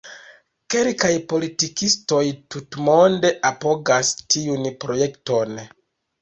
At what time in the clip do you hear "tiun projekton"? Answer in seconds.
4.35-5.63